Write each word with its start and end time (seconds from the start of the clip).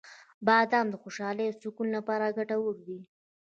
•بادام 0.45 0.85
د 0.89 0.95
خوشحالۍ 1.03 1.45
او 1.49 1.55
سکون 1.61 1.87
لپاره 1.97 2.35
ګټور 2.37 2.75
دي. 2.87 2.97